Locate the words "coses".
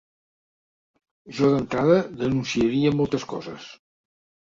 3.37-3.73